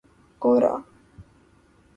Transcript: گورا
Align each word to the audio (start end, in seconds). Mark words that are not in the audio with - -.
گورا 0.39 0.83